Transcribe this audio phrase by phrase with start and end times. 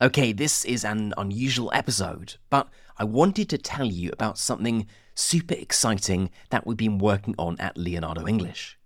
[0.00, 4.86] Okay, this is an unusual episode, but I wanted to tell you about something
[5.16, 8.78] super exciting that we've been working on at Leonardo English.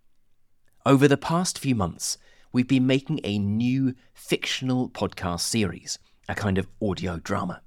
[0.86, 2.16] Over the past few months,
[2.50, 5.98] we've been making a new fictional podcast series,
[6.30, 7.60] a kind of audio drama.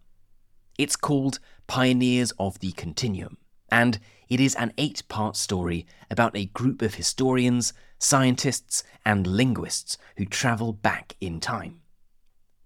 [0.80, 1.38] It's called
[1.68, 3.38] Pioneers of the Continuum,
[3.70, 10.00] and it is an eight part story about a group of historians, scientists, and linguists
[10.18, 11.82] who travel back in time.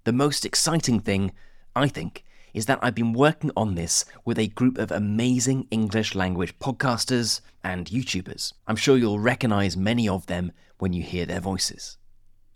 [0.05, 1.33] The most exciting thing,
[1.75, 2.23] I think,
[2.53, 7.41] is that I've been working on this with a group of amazing English language podcasters
[7.63, 8.53] and YouTubers.
[8.65, 11.97] I'm sure you'll recognize many of them when you hear their voices.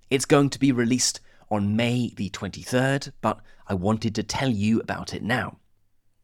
[0.09, 1.19] It's going to be released
[1.51, 5.57] on May the 23rd, but I wanted to tell you about it now.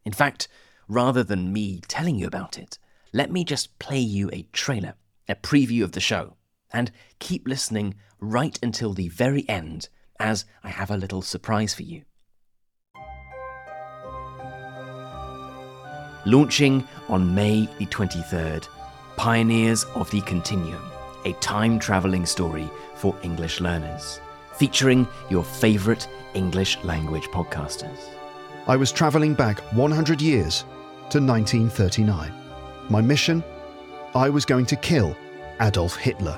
[0.06, 0.48] In fact,
[0.88, 2.80] rather than me telling you about it,
[3.12, 4.96] let me just play you a trailer,
[5.28, 6.38] a preview of the show,
[6.72, 11.84] and keep listening right until the very end as I have a little surprise for
[11.84, 12.04] you.
[16.26, 18.68] Launching on May the 23rd,
[19.16, 20.84] Pioneers of the Continuum,
[21.26, 24.20] a time travelling story for English learners,
[24.56, 28.00] featuring your favourite English language podcasters.
[28.68, 30.66] I was travelling back 100 years
[31.10, 32.32] to 1939.
[32.90, 33.44] My mission?
[34.14, 35.16] I was going to kill
[35.62, 36.38] Adolf Hitler.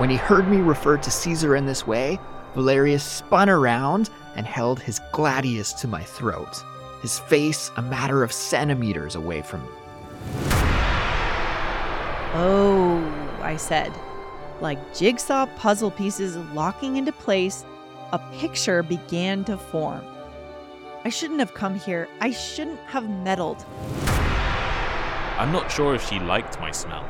[0.00, 2.18] When he heard me refer to Caesar in this way,
[2.54, 6.64] Valerius spun around and held his gladius to my throat,
[7.02, 9.68] his face a matter of centimeters away from me.
[12.32, 13.92] Oh, I said.
[14.62, 17.66] Like jigsaw puzzle pieces locking into place,
[18.14, 20.02] a picture began to form.
[21.04, 22.08] I shouldn't have come here.
[22.22, 23.66] I shouldn't have meddled.
[25.36, 27.06] I'm not sure if she liked my smell.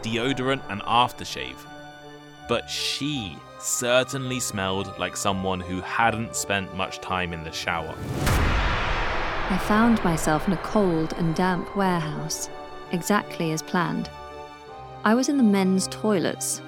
[0.00, 1.58] Deodorant and aftershave
[2.48, 7.94] but she certainly smelled like someone who hadn't spent much time in the shower.
[9.50, 12.48] I found myself in a cold and damp warehouse,
[12.90, 14.08] exactly as planned.
[15.04, 16.62] I was in the men's toilets,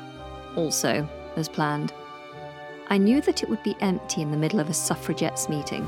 [0.57, 1.93] also as planned.
[2.89, 5.84] I knew that it would be empty in the middle of a suffragettes meeting.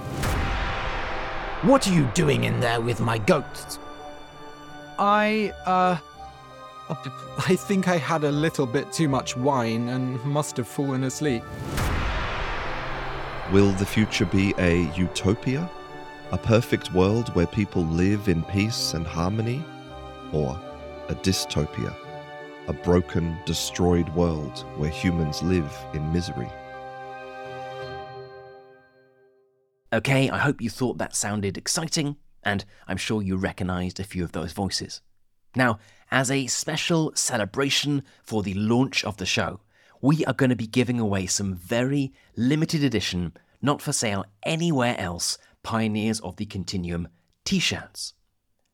[1.63, 3.79] What are you doing in there with my goats?
[4.99, 5.99] I, uh,
[6.89, 11.43] I think I had a little bit too much wine and must have fallen asleep.
[13.53, 15.71] Will the future be a utopia?
[16.33, 19.65] A perfect world where people live in peace and harmony?
[20.33, 20.61] Or
[21.09, 21.95] a dystopia?
[22.69, 26.49] A broken, destroyed world where humans live in misery?
[29.93, 34.25] Okay, I hope you thought that sounded exciting, and I'm sure you recognized a few
[34.25, 35.01] of those voices.
[35.56, 35.78] Now,
[36.11, 39.61] as a special celebration for the launch of the show,
[40.03, 44.95] we are going to be giving away some very limited edition, not for sale anywhere
[44.99, 47.09] else, Pioneers of the Continuum
[47.45, 48.12] t shirts.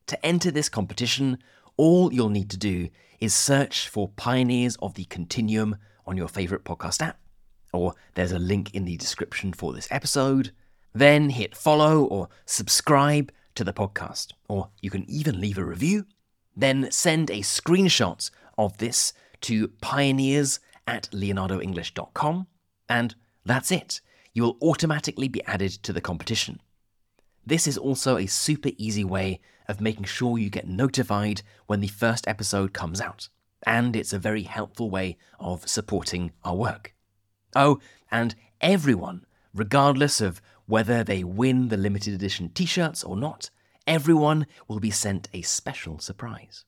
[0.07, 1.39] To enter this competition,
[1.77, 2.89] all you'll need to do
[3.19, 7.17] is search for Pioneers of the Continuum on your favourite podcast app,
[7.71, 10.51] or there's a link in the description for this episode.
[10.93, 16.05] Then hit follow or subscribe to the podcast, or you can even leave a review
[16.55, 22.47] then send a screenshot of this to pioneers at leonardoenglish.com,
[22.89, 23.15] and
[23.45, 24.01] that's it.
[24.33, 26.59] You will automatically be added to the competition.
[27.45, 31.87] This is also a super easy way of making sure you get notified when the
[31.87, 33.29] first episode comes out,
[33.63, 36.93] and it's a very helpful way of supporting our work.
[37.55, 37.79] Oh,
[38.11, 43.49] and everyone, regardless of whether they win the limited edition t shirts or not,
[43.87, 46.65] everyone will be sent a special surprise.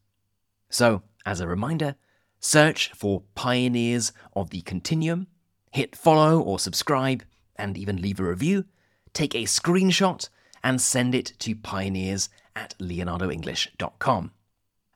[0.69, 1.95] So, as a reminder,
[2.39, 5.27] search for Pioneers of the Continuum,
[5.71, 7.23] hit follow or subscribe,
[7.55, 8.65] and even leave a review,
[9.13, 10.29] take a screenshot,
[10.63, 14.31] and send it to pioneers at leonardoenglish.com.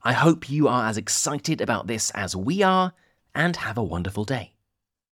[0.02, 2.94] I hope you are as excited about this as we are,
[3.35, 4.53] and have a wonderful day.